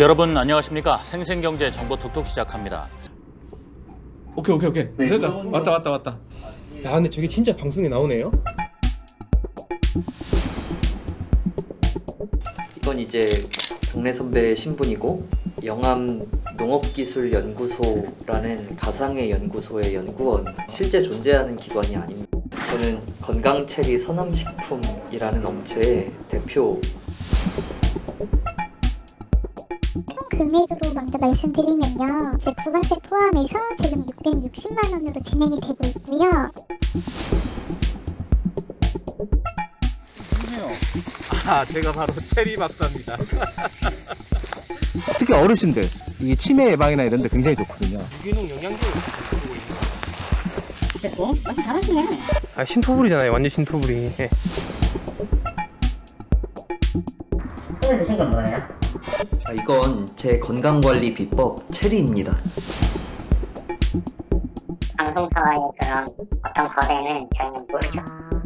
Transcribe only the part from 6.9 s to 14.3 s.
근데 저게 진짜 방송에 나오네요? 이건 이제 동네